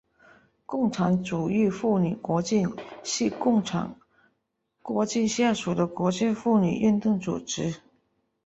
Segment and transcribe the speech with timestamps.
[0.65, 2.65] 共产主义妇女国际
[3.03, 3.95] 是共产
[4.81, 7.75] 国际下属的国际妇女运动组织。